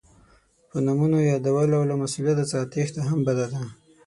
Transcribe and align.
په 0.69 0.77
نومونو 0.85 1.17
یادول 1.31 1.69
او 1.77 1.83
له 1.89 1.95
مسؤلیت 2.01 2.37
څخه 2.51 2.65
تېښته 2.73 3.01
هم 3.09 3.19
بده 3.27 3.45
ده. 3.53 3.63